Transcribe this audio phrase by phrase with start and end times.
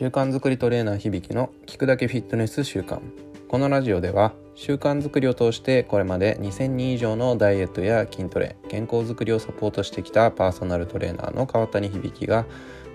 [0.00, 3.00] 習慣づくりトレーナー響の聞くだけフィットネス習慣。
[3.48, 12.46] このラジオでは習慣づくりを通してこれまで2000人以上のダイエットや筋トレ健康づくりをサポートしてきたパーソナルトレーナーの川谷響が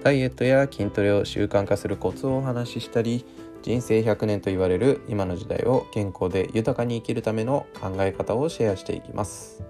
[0.03, 3.23] ダイエットや筋トレを習慣化するコツをお話ししたり
[3.61, 9.63] 人生100年と言われる今の時代を健康で豊かに生きるための考え方をシェアしていきます。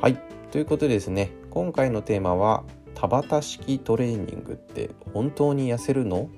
[0.00, 0.20] はい。
[0.50, 2.64] ということでですね今回のテーマは
[2.96, 6.28] 田畑式トレーニングって本当に痩せるの？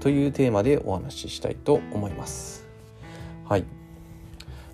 [0.00, 2.66] というテーマでお話ししたいと思います。
[3.48, 3.64] はい。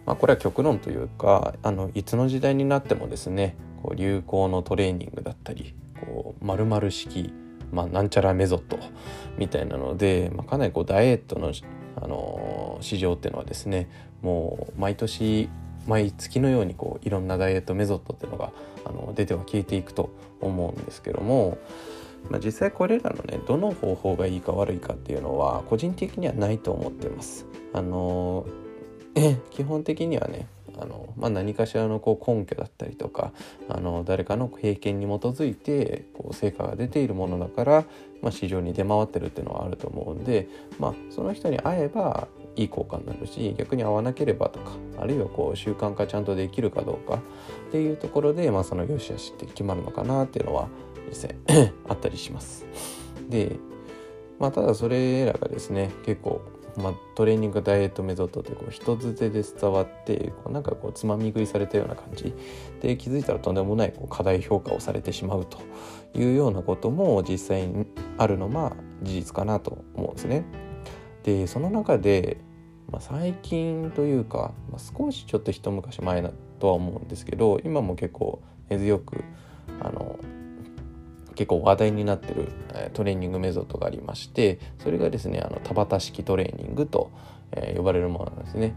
[0.06, 7.32] まあ、これは極論というかあのいつの時代になってもですねこう流行のトレーニングだったりこう〇〇式、
[7.72, 8.78] まあ、なんちゃらメソッド
[9.38, 11.52] みたいなので、まあ、かなりこうダイエットの、
[11.96, 13.88] あの市場っていうのはですね
[14.20, 15.48] もう毎年
[15.86, 18.52] 毎月のようにこういろんなダイエットメソッドっていうのが
[18.84, 21.58] あの出ては消えていくと思うんですけども、
[22.30, 27.46] まあ、実際これらのねどの方法がいいか悪いかっていうのは個人的にはないと思ってます。
[27.72, 28.46] あの
[29.50, 30.48] 基本的にはね
[30.78, 33.32] あの、まあ、何かしらのこう根拠だったりとか
[33.68, 37.84] あの誰かの経験に基づいてこう成果が出ているものだから、
[38.22, 40.48] まあ、市場に出回ってるっていうのはあると思うんで、
[40.78, 47.16] まあ、その人に会えばいい効果になるし逆に合わなければとかあるいはこう習慣化ちゃんとできるかどうか
[47.68, 50.68] っていうところで、まあ、その良し悪しって決まるのかなっていうのは
[51.08, 51.36] 実際
[51.88, 52.66] あったりします。
[53.28, 53.56] で
[54.38, 56.42] まあ、ただそれらがですね結構
[56.76, 62.34] まあ、トレーニングダイエットメソッドってこう人づてで伝わってこうなんかこうつまみ食いされたような感じ
[62.80, 65.58] で気づいたらとんでもないこう課題評価をされてしまうと
[66.18, 67.86] いうようなことも実際に
[68.18, 70.44] あるのは事実かなと思うんですね。
[71.22, 72.38] でその中で、
[72.90, 79.22] まあ、最近というか、まあ、少しちょっと一昔前だとは思うんですけど今も結構根強く
[81.34, 82.48] 結構話題になってる
[82.92, 87.10] トレーニングメソッドがありましてそれがですねあの田畑式トレーニングと、
[87.52, 88.74] え呼ばれるものなんですね。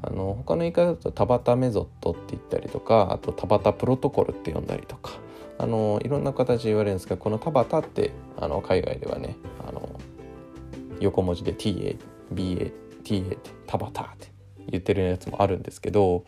[0.00, 5.12] あの他の言い方だと田畑メソッドって言ったりとかあと田畑プロトコルって呼んだりとか
[5.58, 9.88] あのいろんな形で言われるんですがこの田畑ってあの海外ではねあの
[11.00, 14.32] 横文字で TABATA って田畑って
[14.70, 16.24] 言ってるやつもあるんですけど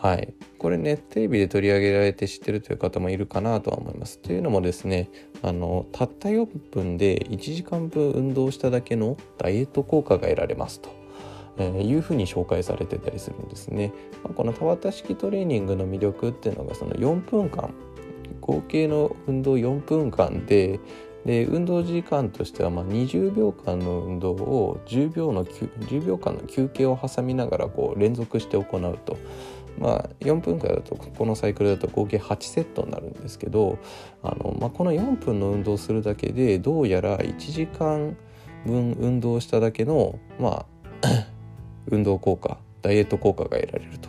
[0.00, 4.20] はい、これねテレビで取り上げられて知ってるという方もいるかなとは思います。
[4.20, 5.10] というのもですね
[5.42, 10.96] あのたった4分で1時間分運動しただけのダイエット効果が得られますと。
[11.60, 13.92] えー、いうふうに紹介されてたりするんですね。
[14.22, 17.74] まあ、この田畑式トレーニングの魅力っていうのがその4分間
[18.40, 20.78] 合計の運動4分間で
[21.26, 29.18] で運動時間としてはま20秒間の運動を10秒の10秒間の休憩を挟みながらこう連続して行うと。
[29.78, 33.78] まあ、4分間だとこのサイクルだと合計8セットになるんですけど
[34.22, 38.16] あの、まあ、この4分の運動するだけでどうやら1時間
[38.66, 40.66] 分運動しただけの、ま
[41.02, 41.08] あ、
[41.86, 44.08] 運動効果ダイエット効果が得られると、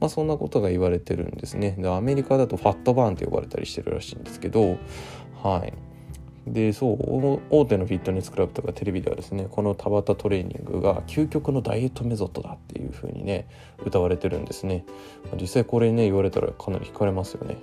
[0.00, 1.76] まあ、そんなことが言われてるんですね。
[1.78, 4.78] でアメリカだとファットバーンと呼ばれたりしてるらしいんですけど
[5.42, 5.72] はい。
[6.46, 13.48] でそう大手のフィットネスクラブとかテレビではですねこの田畑トレーニングが究極のダイエットメソッドだっていう風にね
[13.84, 14.84] 歌われてるんですね。
[15.40, 17.56] 実際これね言われたらかなり惹かれますよね。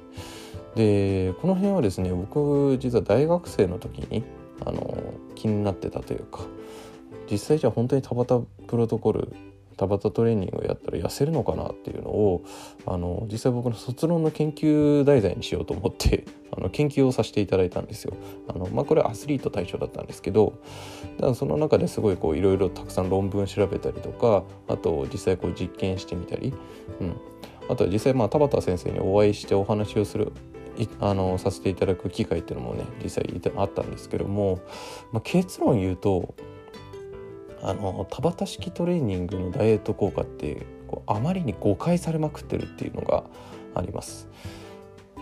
[0.75, 4.23] でこの辺はですね僕実は大学生の時に
[4.65, 4.97] あの
[5.35, 6.41] 気になってたというか
[7.31, 9.33] 実際じゃあ本当に田畑プロトコル
[9.77, 12.43] 田畑トレーニングをやったら痩せるのかなっていうのを
[12.85, 16.25] あの実際僕の卒論の研究題材にしようと思って
[16.55, 18.13] あの研究をさせていただいたんですよ。
[18.47, 20.53] あのまあ、これはアスリート対象だったんですけど
[21.17, 26.53] だからその中ですごいこういろいろたくさん論文調べたりとかあと実際こう実験してみたり、
[27.01, 27.15] うん、
[27.69, 30.31] あとは実際まあ田畑先生にお会いしてお話をする
[30.99, 34.59] あのさせていただく機会っていうのもね実際あったんですけども、
[35.11, 36.33] まあ、結論言うと
[37.63, 43.23] あの田畑式トレーニングのダイエット効果ってこうあまりに誤解されまくってるっていうのが
[43.73, 44.27] あります。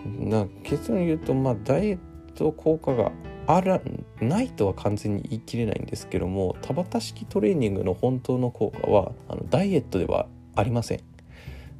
[0.03, 1.99] な結論言うと、まあ、ダイエッ
[2.33, 3.11] ト効果が
[3.45, 3.79] あら
[4.19, 11.01] ないとは完全に言い切れないんですけども田畑式トレーニングの本当の効果はあのダイエットではありません。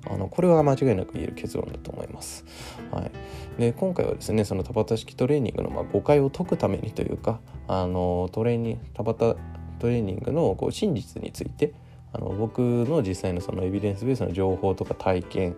[0.09, 2.43] あのこれは間違いなく言える結論だと思います。
[2.91, 3.11] はい、
[3.59, 9.39] で今回はですねその田畑式トレーニングのまあ誤解を解くためにというかあのトレーニング田畑
[9.81, 11.73] トレーニングのこう真実について
[12.13, 15.55] あの僕の実際のそのエビデンスベースの情報とか体験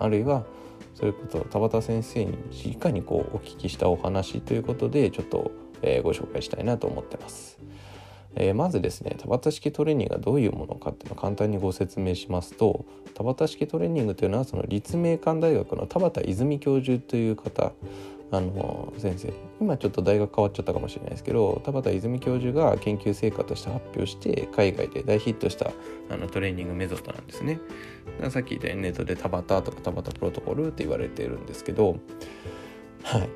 [0.00, 0.44] あるいは
[0.94, 2.36] そういうこと田畑先生に
[2.80, 5.52] 直にこうお聞きしたお話ということでちょっと、
[5.82, 7.58] え、ご紹介したいなと思ってます。
[8.34, 17.72] えー、まずですね田畑式トレーニングがどういうものかっていうのを簡単にご説明しますと田畑式トレーニングというのはその立命館大学の田畑泉教授という方
[18.30, 25.72] あの先生今ちょっと大学変わっちゃったかもしれないですけど田畑泉教授が研究成果として発表して海外で大ヒットした
[26.10, 27.60] あのトレーニングメソッドなんですね。
[28.30, 31.96] さっき言ったネットで田畑とか田畑プロトコルって言われてるんですけど
[33.02, 33.28] はい。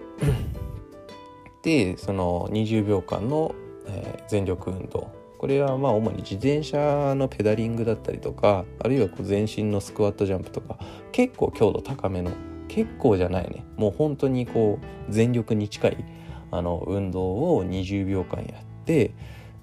[1.63, 3.55] でその20秒間の、
[3.87, 5.11] えー、全力運動。
[5.39, 10.79] これはまあ主に自転車のペダリングだったりとかあるいはこう全身のスクワットジャンプとか
[11.11, 12.31] 結構強度高めの
[12.75, 16.05] 結構じゃないねもう本当にこう全力に近い
[16.51, 19.13] あの運動を20秒間やって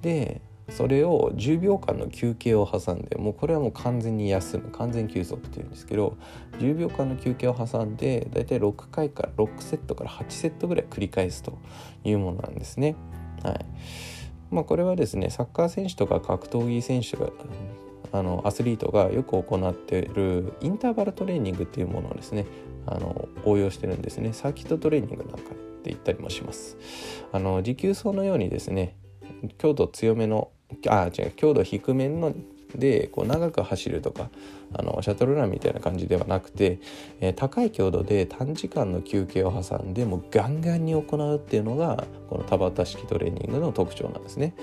[0.04, 6.18] でそれを10秒間の休憩を挟んでもうこれはもう完全に休む完全休息っていうんですけど
[6.60, 11.58] 10秒間の休憩を挟んでだいたい6回から6セットから8セットぐらい繰り返すと
[12.04, 12.96] いうものなんですね。
[13.44, 13.66] はい
[14.52, 17.32] まあ、これはですねサッカー選手とか格闘技選手が
[18.12, 22.46] あのアスリートがよく行っているインターバルトレーニングっていうものをですね
[22.86, 25.42] あの応用してるんですねサーキットトレーニングなんかっ
[25.82, 26.78] て言ったりもします
[27.32, 28.98] あの持久走のようにですね
[29.58, 30.50] 強度強めの
[30.88, 32.34] あ違う強度低めの
[32.76, 34.30] でこう長く走るとか
[34.74, 36.80] あのシャトルランみたいな感じではなくて、
[37.20, 44.54] えー、高い強度で短時間の休憩を挟んでもうガンガンに行うっていうのがこの田畑式トレーニングの特徴なんですね。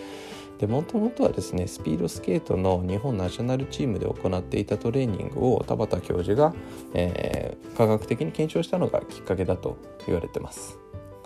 [0.59, 6.55] でもともとはですねスピードスケートの日本ナショナルチームで行っていたトレーニングを田畑教授が、
[6.95, 9.77] えー、科学的に検証したのがきっかけだと
[10.07, 10.79] 言われてます。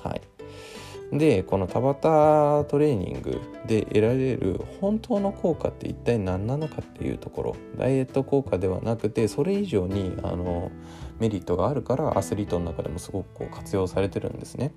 [0.03, 10.71] はい、でこの田畑トレーニングで得られる本当の効果って一体何なのかっていうところダイエット効果ではなくてそれ以上にあの
[11.19, 14.73] メリットがあるからアスリートの中でもすごくこう活用されてるんですね。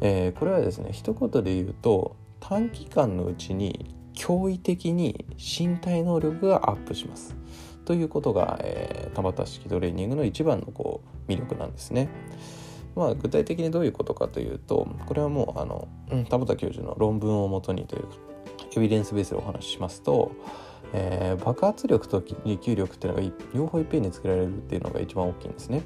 [0.00, 7.36] えー、これはですね一言で言うと短期間のうちに驚異的に身体能力がアップします
[7.84, 12.08] ということが、えー、田畑式トレーニングの一番のこう魅力なんですね。
[12.94, 18.06] まあ、具体的にどういうことかというとこれはもうあの、うん、田畑教授の論文をもとにという
[18.76, 20.32] エビデンスベースでお話ししますと、
[20.92, 25.82] えー、爆発力と持久力っていうのが両方いっぺんに作られるっていうのが一番大きいんですね。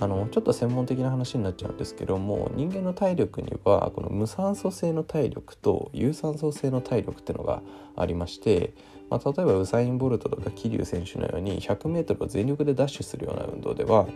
[0.00, 7.62] あのちょっと専門的な話になっちゃうんですけども人間の体力にはこの無酸素性の体力と有酸素性の体力っていうのが
[7.96, 8.74] ありまして、
[9.08, 14.06] まあ、例えばウサイン・ボルトとか桐生選手のように 100m を全力でダッシュするような運動では、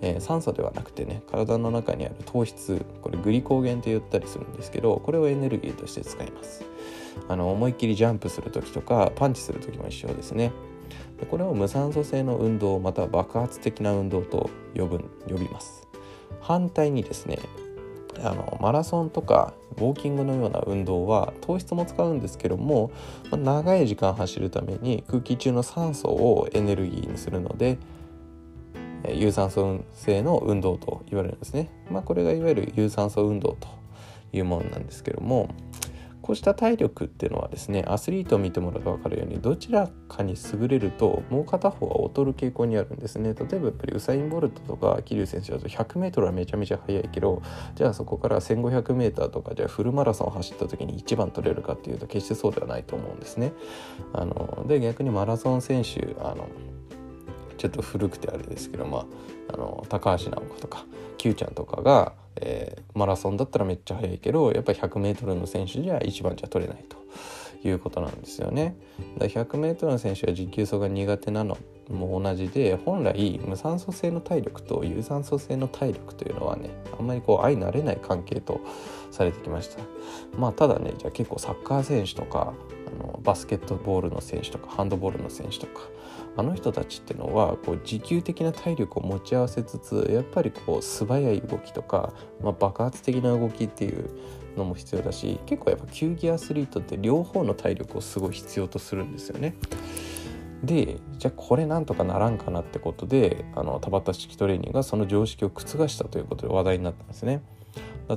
[0.00, 6.64] えー、酸素ではなくてね体の中にある糖質これグリコーゲンと言ったりするんですけどこれをエネルギーとして使います。
[7.28, 10.52] あの思いっきりジャンプする時とかパンチする時も一緒ですね。
[11.18, 14.98] でこれを無酸素性の運動または爆発的な運動と呼ぶ
[15.28, 15.86] 呼びます
[16.40, 17.38] 反対にですね
[18.22, 22.90] あのマラソンとかウォーキングのような運動は糖質も使うんですけども、
[23.30, 27.78] ま、長い時間走るために空気中の酸素をエネルギーにするので
[29.12, 31.70] 有酸素性の運動と言われるんですね。
[31.90, 33.68] まあ、これがいわゆる有酸素運動と
[34.32, 35.48] いうものなんですけども
[36.26, 43.32] こうした体力っていうのはですねアスリートを見てもらうと分かるようにどちらかに優れるともう片方が劣る傾向にあるんですね。
[43.32, 47.42] 例えばやっぱりウサイン・ボルトとか桐生選手だと 100m はめちゃめちゃ速いけど
[47.76, 53.52] じゃあそこから 1500m とかじゃあフルマラソンを走った時に1番取れるかっていうと決してそうではないと思うんですね。
[54.12, 56.48] あので逆にマラソン選手あの
[57.56, 59.04] ちょっと古くてあれですけど、まあ、
[59.54, 60.86] あの高橋尚子とか
[61.18, 66.96] Q ちゃんとかがえー、マラソンだったらめっちゃ速いけどやっぱり 100m の選手じゃ一番じゃ取れないと
[67.66, 68.76] いうことなんですよね。
[69.18, 71.58] だ 100m の選手は持久走が苦手なの
[71.90, 78.60] も同じで本来無酸素性の体力と有酸素性の体力というのはねあんまりこう相慣れない関係と
[79.10, 79.82] されてきました。
[80.36, 82.54] まあただねじゃあ結構サッカー選手とか
[82.96, 85.82] のバスケットボールの選手とかハンドボールの選手とか
[86.36, 92.12] あの人たちっていうのはこう持久的な体力を持ち合わせつつやっぱりこう素早い動きとか、
[92.42, 94.10] まあ、爆発的な動きっていう
[94.56, 99.54] のも必要だし結構やっぱ球技アスリートって両方の体力をすごい必要とするんですよね。
[100.62, 107.42] でじゃあこれなんとかならんかなってことであの田畑式トレーニングがその常識を覆したということで話題になったんですね。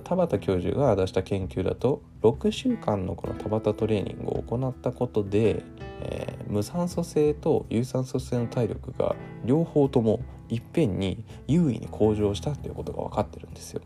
[0.03, 5.63] 田畑教授が出した研究だと6週間のこの田畑トレーニングを行ったことで、
[6.01, 13.81] えー、無酸素性と有酸素性の体力が両方ともいっぺんに優位に向上したということが分かってるんですよ。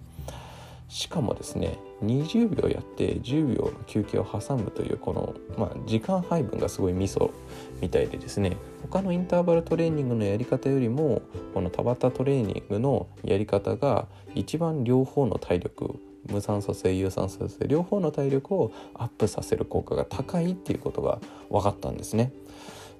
[0.89, 7.31] しかもですね20秒やって10秒の休憩を挟むというこの、まあ、時間配分がすごいミソ
[7.81, 8.57] みたいでですね
[8.93, 11.23] 他のインターバルトレーニングのやり方よりも
[11.55, 21.19] この田畑トレーニングのやり方が一番両方の体力無酸素性有酸素性両方の体力をアップさせる効果が高いっていうことが
[21.49, 22.33] 分かったんですね。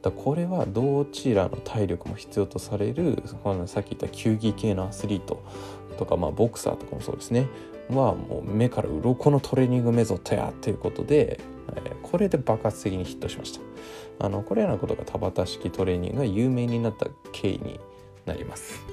[0.02, 3.22] だこれはどちらの体力も必要とされる
[3.68, 5.46] さっき言った球技系のアスリート
[6.00, 7.48] とか、まあ、ボクサーとかもそうですね
[7.90, 11.40] はもう目から鱗のトレーニングメソッドやということで、
[11.76, 13.62] えー、これで爆発的にヒットしました。
[14.20, 17.80] あのこれらのことが田畑式トレーニングが有名になった経緯に
[18.26, 18.86] なります。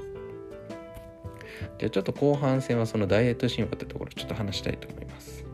[1.78, 5.44] じゃあちょっと後半戦はそのダイエット神話ってところちょっと話したいと思います。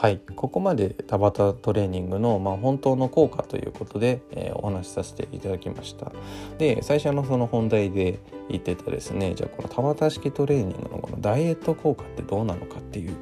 [0.00, 0.18] はい。
[0.34, 6.10] ここまで田畑トレーニングの、まあ、本当の効果ということで、えー、お話しさせていただきました。
[6.56, 13.14] で最初のその本題で言ってたですねじゃあこの田畑式トレーニングのこのダイエット効果ってどうなのかっていう、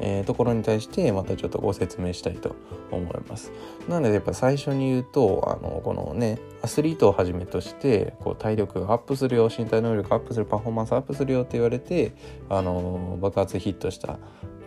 [0.00, 2.56] えー、ところに対してまたちょっとご説明したいと
[2.90, 3.52] 思います。
[3.88, 12.12] なのでやっぱ最初に言うとあのこのねアスリートをはじめとしてこう体力がアップするよ身体能力アップするパフォーマンスアップするよって言われて
[12.48, 14.18] あの爆発ヒットした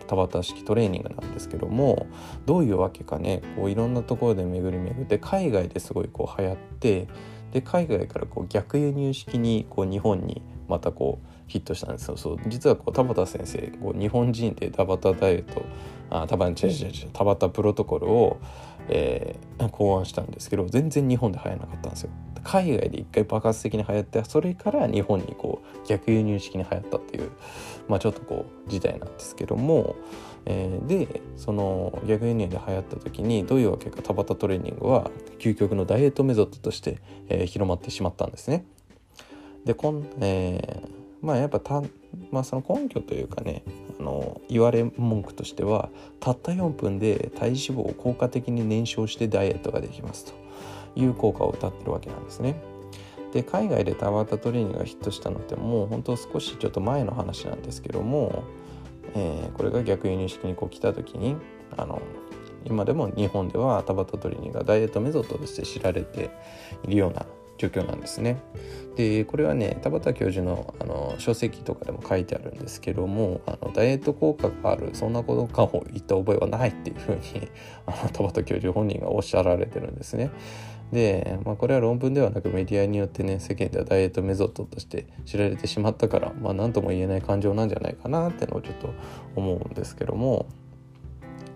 [0.08, 2.06] 田畑式トレーニングなんですけども
[2.46, 7.08] どういうわけかねこういろんなところで巡り巡って海外ですごいこう流行って
[7.52, 12.16] で海外からこう逆輸入式にこう日本にまたこうヒットしたんですよ。
[12.16, 15.64] そう実はこう田畑先生こう日本人で田畑ダイエット
[16.10, 18.38] あ田畑違う違う違う田畑プロトコルを、
[18.88, 22.10] えー、考案したんですけど全然日本で流行らなかったんですよ
[22.44, 27.30] 海外で一回爆発的に流行ってそれから日本にこう逆輸入式に流行ったっていう
[27.88, 29.96] まあちょっとこう事態なんですけども、
[30.46, 38.64] えー、でその逆輸入で流行った時にどういうわけか田畑トレーニングは究極のダイエットメソッドとして、えー、広まってしまったんですね。
[39.64, 41.82] でこん、えー、まあやっぱた、
[42.30, 43.62] まあ、その根拠というかね
[43.98, 50.32] あの言われ文句としてはたった4分で体脂肪を効果的に燃焼してダイエットができますと
[50.96, 52.60] いう効果を謳ってるわけなんですね。
[53.32, 58.42] で海外でタワータトレーニングがヒットしたのってもう本当少しちょっと前の話なんですけども、
[59.14, 61.36] えー、これが逆輸入式にこう来た時に
[61.76, 62.00] あの
[62.64, 66.30] 今でも日本ではタバタトレーニングがダイエットメソッドとして知られて
[66.84, 67.26] いるような
[67.58, 68.40] 状況なんですね。
[68.96, 77.48] でこれはね田畑教授のあの書籍とかでも書いてあるんですけどもあのダイエット効果があるそんなことかを言った覚えはないっていうふうに
[77.86, 80.30] あの田畑教授本人がおっしゃられてるんですね。
[80.92, 88.90] で、まあ、これは論文ではなくメディアによってね世間ではダイエットメソッドとして知られてしまったからまあ何とも言えない感情なんじゃないかなってのをちょっと
[89.36, 90.46] 思うんですけども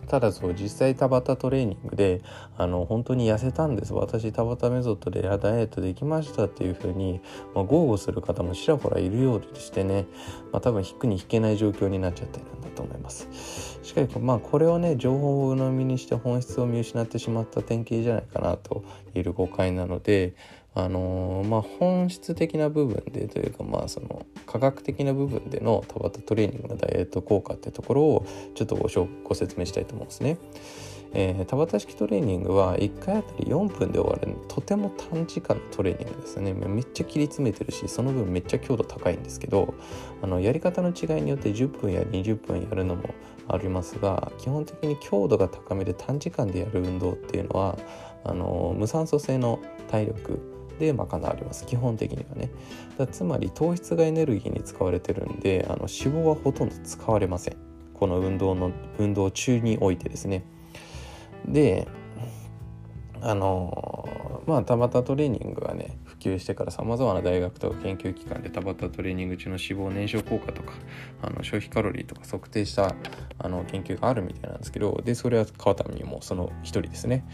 [0.09, 2.23] ただそう実際田畑トレーニングで
[2.57, 3.95] あの本当に痩せたんです。
[3.95, 7.21] 私田畑メソッドでダイエットできましたっていうふうに、
[7.55, 10.07] まあ、豪語する方もちらほらいるようでしてね、
[10.53, 13.79] まあ、多分引くに引けない状況になっちゃってるんだと思います。
[13.83, 20.35] しかしまあこれをね情報を鵜呑みにして本質を見失ってしまった典型じゃないかなと言える誤解なので
[20.75, 28.89] あのー、まあ、本質的な部分でというかまあその科学的な部分での田畑トレーニングのダイエット効果ってところをちょっとご
[29.25, 30.39] ご説明したいと思うんですね。
[31.15, 39.75] えー、田畑式トレーニングは1回あたり4分で終わるとても短時間のトレーニングですねめっちゃ切り詰めてるしその分めっちゃ強度高いんですけど
[40.23, 43.15] あのやり方の違いによって10分や20分やるのも
[43.49, 47.79] ありますが基本的に強度が高めで短時間でやる運動っていうのは
[48.25, 49.61] あの無酸素性の
[49.91, 51.67] 体力で賄われます。
[51.67, 52.51] 基本的にはね。
[52.99, 57.57] だつまり糖質がエネルギーに使われてるんであの脂肪はほとんど使われません。
[57.95, 60.45] この運動の運動中においてですね。
[61.47, 61.87] で
[63.21, 65.62] あのまあたまたトレーニング
[66.25, 70.73] がね普及してからさまざまな大学とか研究機関で田畑トレーニング中の脂肪燃焼効果とか
[71.23, 72.95] あの消費カロリーとか測定した
[73.39, 77.25] あの研究があるみたいなんですけどでそれは川田にもその一人ですね。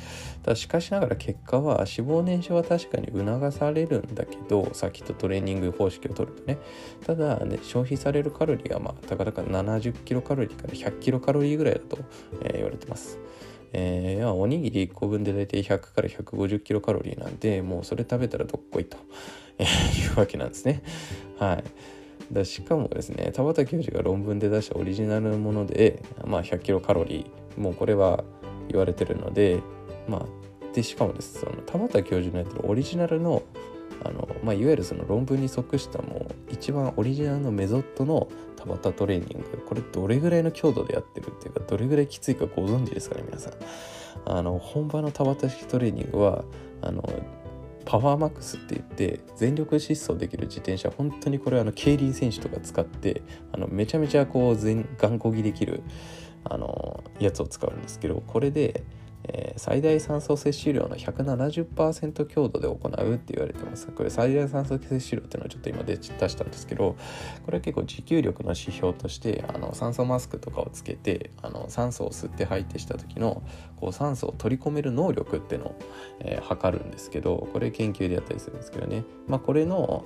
[0.43, 6.59] ただしかしながら結果は脂肪燃焼は確かに促されるんだけどさっきとトレーニング方式を取るとね。
[7.05, 11.99] ただね消費されるカロリーはまあたかだか70キロカロリーから100キロカロリーぐらいだと、
[12.43, 13.19] えー、言われてます。
[13.73, 18.97] えー、おにぎり1個分で大体100から150キロカロリーなんでもうそれ食べたらどっこいと、
[19.59, 19.61] い
[20.15, 20.83] うわけなんですね。
[21.39, 21.65] はい、
[22.33, 28.25] だしかもですね田畑教授が論文で出したオリジナルのもので、まあ、100キロカロリーもうこれは
[28.69, 29.61] 言われてるので
[30.09, 33.43] まあでしかもですその田畑教授のやってるオリジナルの
[34.05, 43.53] あの、まあ、いわゆるその論文に即したもう一番オリジナルのメソッドの田畑トレーニングこれどれぐらいの強度でやってるっていうかどれぐらいきついかご存知ですかね皆さん。
[44.25, 46.45] あの本場の田畑式トレーニングは
[46.83, 47.03] あの
[47.85, 55.83] パワーマックスって言って全力疾走できる自転車本当にこれあの競輪選手とか使ってあのめちゃめちゃこう全頑固着できる
[56.45, 58.85] あのやつを使うんですけどこれで
[59.25, 63.89] えー、最大酸素摂取量の170%強度で行うって言われてます。
[63.89, 66.97] これ最大酸素摂取量っていうのはちょっと今出したんですけど
[67.45, 73.43] これは結構持久力の指標としてあの酸素マスクとかをつけてあの酸素を吸って吐いてした時の
[73.77, 75.79] こう酸素を取り込める能力っていうのを、
[76.21, 79.05] えー、測るんですけどこれ研究でやったりするんですけどね。
[79.27, 80.05] まあこれの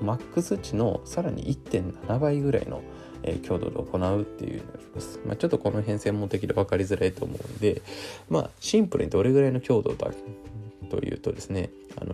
[0.00, 2.82] マックス値のさらに1.7倍ぐらいの
[3.24, 5.20] え強度で行うっていうのがあります。
[5.26, 7.82] まあ、ちょっとこの辺専門的で分かりづらいと思うんで、
[8.28, 10.10] まあ、シンプルにどれぐらいの強度だ
[10.90, 11.70] というとですね、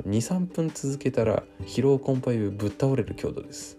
[0.07, 3.76] 23分続けたら疲労困憊ぶっ倒れる強度です。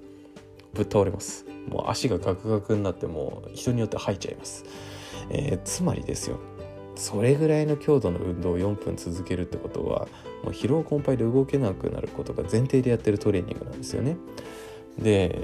[0.74, 1.46] ぶっ倒れます。
[1.68, 4.66] もう足がガクガクになっても人によって吐いちゃいます。
[5.30, 6.40] えー、つまりですよ
[6.96, 10.08] それぐらいの強度の運動を4分続けるってことは
[10.44, 14.18] もう疲労困憊で動けなくなることが前提でやってるトレーニングなんですよね。
[15.00, 15.40] で、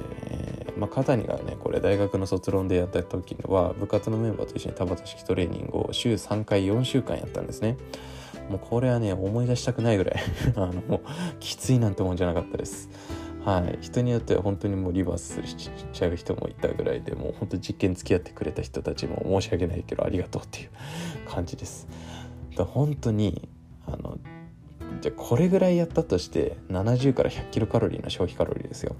[0.77, 7.77] まあ、肩にがねこれ大学の卒論でやった時には部活のメンバーと一緒に田畑式トレーニングを週3回4週間やったんですね。
[8.49, 10.23] もうこれはね思い出したくないぐらい
[10.55, 11.01] あの
[11.39, 12.89] きついなんてもんじゃなかったです。
[13.43, 13.77] はい。
[13.81, 20.69] 人によっては本当にもうリバースしちゃう人もいたぐらいでもう本当実験付き合ってくれた人たちも申し訳ないけどありがとうっていう
[21.29, 21.87] 感じです。
[22.55, 23.47] だ本当に
[23.85, 24.17] あの
[25.01, 28.95] じゃあこれぐらいやったとして70から100キロカロリーの消費カロリーですよ。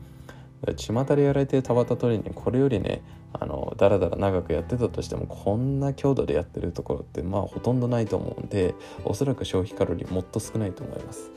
[0.76, 8.74] 巷でやられてる田畑トレーニングこれよりねあのだらだら長くやってたとしてもこんな強度でやってるところってまあほとんどないと思うんで
[9.06, 11.32] おそらく消費カロリーもっと少ないと思います。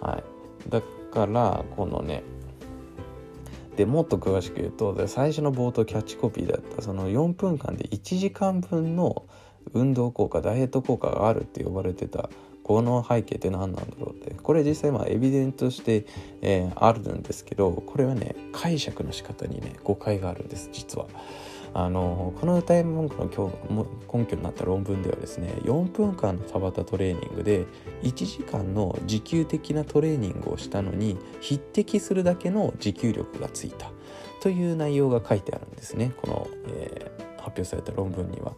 [0.00, 0.80] はい、だ
[1.12, 2.22] からこのね
[3.76, 9.24] でもっと詳しく言うと最初の冒頭キャッチコピーだったその4分間で1時間分の
[9.72, 12.28] 運動効果ダイエット効果があるって呼ばれてた
[12.62, 16.06] この背景って何なんだろうってこれ実際まあエビデントして、
[16.40, 21.06] えー、あるんですけどこれはね解釈の仕方にね誤解があるんです実は。
[21.74, 27.64] あのこの歌い文句の根拠になった論文ではですね4分間の田畑トレーニングで
[28.02, 33.90] 1時間の持久的なトレーニングをしたのに匹敵するだけの持久力がついた
[34.42, 38.54] という内容が書いてあるんですねこの、えー発表された論文には。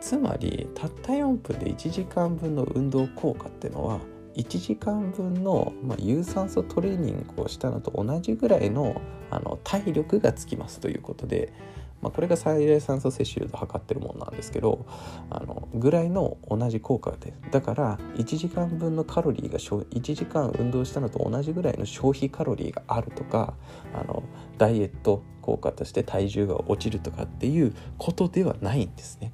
[0.00, 4.00] つまりたった4分で1時間分の運動効果っていうのは
[4.36, 11.52] 1時間分の、まあ、有酸素トレーニングをしたのと同じぐらいのあの体力がつきますということで
[12.00, 14.86] まあ、これが最大酸素摂取量で測ってるものなんですけど
[15.30, 23.54] あのぐらいの同じ効果でだから1時間分のカロリーが1時間運動したのと同じぐらいの消費カロリーがあるとか
[23.94, 24.22] あの
[24.58, 29.32] ダイエット効果として体重が落ちるとかっていうことではないんですね。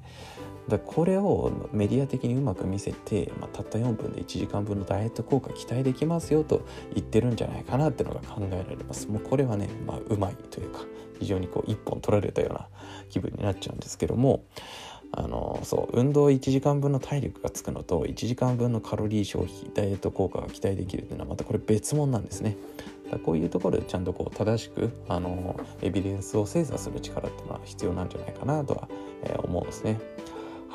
[0.67, 10.81] だこれをメディア的にうまく見せて、まあ、たった4分で1時間分のダイエット効果期待できますよと言ってるんじゃないかなっていうのが考えられますもうこれはね、まあ、うまいというか
[11.19, 12.67] 非常にこう一本取られたような
[13.09, 14.43] 気分になっちゃうんですけども
[15.11, 22.57] あのそう運動1時間分の体力がつくのと1時間分のカロリー消費ダイエット効果が期待できるっていうのはまたこれ別物なんですね。
[23.09, 28.89] だこういうところでちゃんとこう正しくあのエビデンスを精査する力っていうのは必要なんじゃないかなとは、
[29.23, 29.99] えー、思うんですね。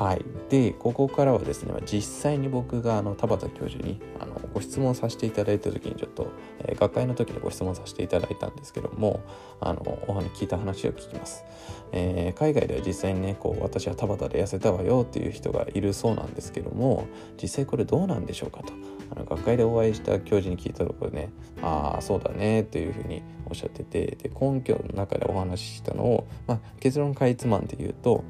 [0.01, 9.21] はい、でここからはですね実際に僕があの田畑教授にあのご質問させていただいた時にちょっと、えー、学会の時にご質問させていただいたんですけども
[9.61, 11.45] あのお話聞いた話を聞きます、
[11.93, 17.07] えー、海外では実際にねこう私は田畑で痩せたわよっていう人がいるそうなんですけども
[17.41, 18.73] 実際これどうなんでしょうかと。
[19.13, 21.31] あの学会でお会いした教授に聞いたところね
[21.63, 28.25] ああそうだねっていうふうにおっしゃっててで根拠の中でお話ししたのを、まあ、結論かいつまんで言うと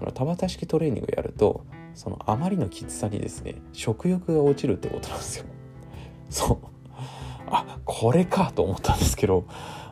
[0.00, 5.44] あの田畑式トレーニングやるとそのあまりのきつさにですね食欲が落ちるってことなんですよ。
[6.30, 6.58] そう。
[7.52, 9.44] あこれかと思ったんですけど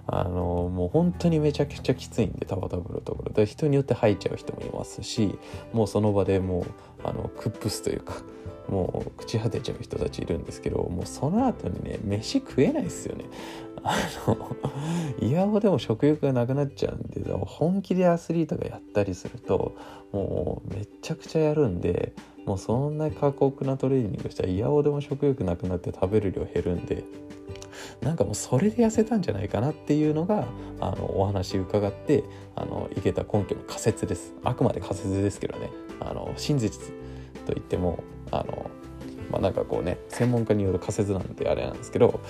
[0.07, 3.33] あのもう本当にめちゃくちゃきついんで田畑風呂ところ。
[3.33, 5.39] で人によって吐いちゃう人もいますし
[5.73, 6.65] もうその場でもう
[7.05, 8.15] あのクップスというか
[8.69, 13.25] もう朽ち果てちゃう人たちいるんですけどもうその後にね飯食えないですよね。
[13.85, 14.57] あの
[15.21, 19.77] イヤホでも食欲がなくなっちゃうんで本気でアスリートがやったりすると
[20.13, 22.13] もうめちゃくちゃやるんで
[22.47, 27.05] もうそんな過酷なトレーニングしたらイヤホでも食欲なくなって食べる量減るんで
[28.01, 30.47] なんかもうそれで痩せたんじゃないかなっていうのが
[30.81, 32.25] あのお話伺って
[32.57, 34.35] あのいけた根拠の仮説です。
[34.45, 35.71] あくまで仮説ですけどね。
[36.01, 36.89] あの真実
[37.47, 38.71] と言ってもあの
[39.31, 42.21] まあ、なんかこうね専門家による仮説なんであれなんですけど、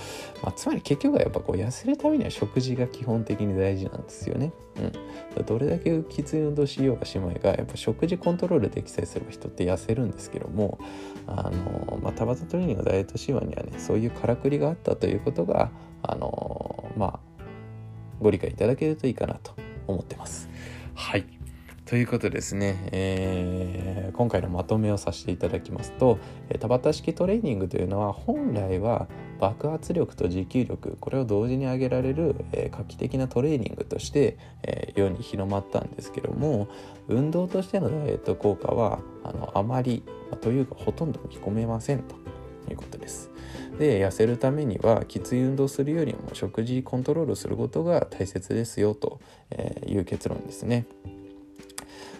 [0.43, 4.51] まあ、つまり結局はやっぱこう痩せるためには食事が基本的に大事なんですよね。
[5.37, 10.79] うん、どれだけきつい運動しようがしまいがやっぱ食事コントロールできさえすれば人って痩せるんですけども
[11.27, 15.69] あの、まあ、田畑トレーニングダイエット神話にはねそういうからくりがあったということが
[16.01, 17.19] あのまあ
[18.21, 19.53] ご理解いただけるといいかなと
[19.87, 20.49] 思ってます。
[20.95, 21.38] はい
[21.89, 26.19] ということですね、えー、今回のまとめをさせていただきますと
[26.59, 29.07] 田畑式トレーニングというのは本来は
[29.39, 36.67] 爆発力と持久力これを同時に上げられる、えー、画期的なトレーニングとして、え、世に広まったんですけども
[37.07, 40.03] 運動としてのダイエット効果はあのあまり、
[40.41, 42.15] というかほとんど見込めませんと
[42.69, 43.31] いうことです。
[43.79, 49.19] で痩せるためにはきつい運動するよりも食事コントロールすることが大切ですよと
[49.87, 50.85] いう結論ですね。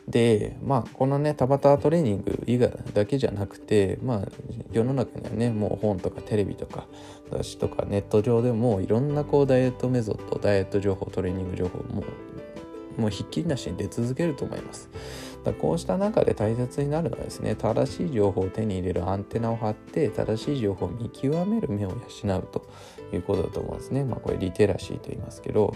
[0.07, 4.27] でまあこのね田畑トレーニング以外だけじゃなくてまあ
[4.71, 6.87] 世の中にはねもう本とかテレビとか
[7.31, 12.03] 雑誌とかネット上でもいろんなこうダイエットメソッドダイエット情報トレーニング情報も
[12.97, 14.89] もうひっきりなしに出続けると思います。
[15.43, 22.67] だこうした中で大切になるのはですね正しい情報を手に入れるアンテナを張って正しい情報を見極める目を養うと
[23.15, 24.03] いうことだと思うんですね。
[24.03, 25.75] まあこれリテラシーと言いますけど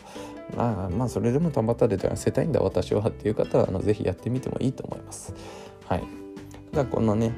[0.56, 5.34] まあまあそれでもたまたで痩せたいんだ私はっていう方はあのぜひやってみてもいいと思います。
[5.88, 6.04] はい。
[6.72, 7.34] だこのね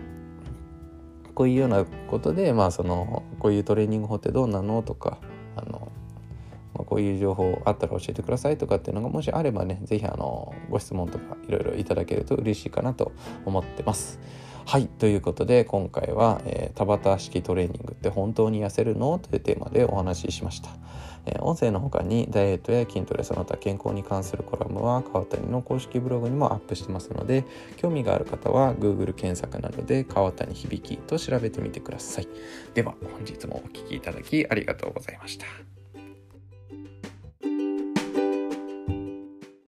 [1.34, 5.20] こういうようなことでまあそのこういうトレーニング法ってどうなのとか
[5.56, 5.92] あの
[6.76, 13.14] まあ、こういう情報あったら教えてくださいとかっていうのがもしあればね是非あのご質問とかいろいろいただけると嬉しいかなと
[13.46, 14.20] 思ってます。
[14.68, 19.20] はいということで今回は、えー、田畑式トレーニングって本当に痩せるの？
[19.20, 20.70] というテーマでお話ししました。
[21.28, 27.46] えー、音声の他にダイエットや筋トレその他健康に関するコラムは川谷の公式ブログにもアップしてますので
[27.78, 32.28] 興味がある方は Google 検索などで川谷響と調べてみてください。
[32.74, 35.46] では本日もお聴きいただきありがとうございました。